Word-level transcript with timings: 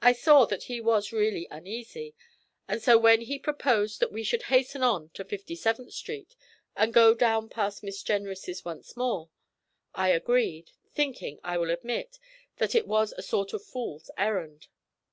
I 0.00 0.12
saw 0.12 0.44
that 0.44 0.62
he 0.70 0.80
was 0.80 1.10
really 1.12 1.48
uneasy, 1.50 2.14
and 2.68 2.80
so 2.80 2.96
when 2.96 3.22
he 3.22 3.40
proposed 3.40 3.98
that 3.98 4.12
we 4.12 4.22
should 4.22 4.44
hasten 4.44 4.84
on 4.84 5.08
to 5.14 5.24
Fifty 5.24 5.56
seventh 5.56 5.92
Street 5.94 6.36
and 6.76 6.94
go 6.94 7.12
down 7.12 7.48
past 7.48 7.82
Miss 7.82 8.04
Jenrys' 8.04 8.64
once 8.64 8.96
more, 8.96 9.30
I 9.96 10.10
agreed, 10.10 10.70
thinking, 10.94 11.40
I 11.42 11.58
will 11.58 11.70
admit, 11.72 12.20
that 12.58 12.76
it 12.76 12.86
was 12.86 13.12
a 13.14 13.22
sort 13.22 13.52
of 13.52 13.64
fool's 13.64 14.12
errand. 14.16 14.68